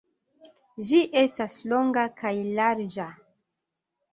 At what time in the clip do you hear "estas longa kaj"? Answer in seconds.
1.21-2.33